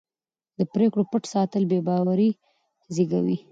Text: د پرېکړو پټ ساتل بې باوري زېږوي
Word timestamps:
د 0.57 0.59
پرېکړو 0.73 1.03
پټ 1.11 1.23
ساتل 1.33 1.63
بې 1.69 1.79
باوري 1.87 2.29
زېږوي 2.93 3.37